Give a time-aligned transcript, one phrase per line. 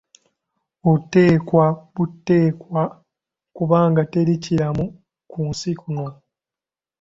[0.91, 2.81] Oteekwa buteekwa
[3.55, 4.85] kubanga teri kiramu
[5.31, 6.07] ku nsi kuno.